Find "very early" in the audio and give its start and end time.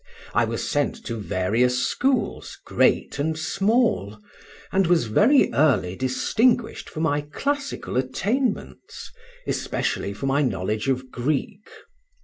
5.05-5.95